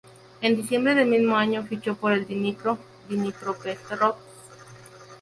[0.41, 4.17] En diciembre del mismo año fichó por el Dnipro Dnipropetrovsk.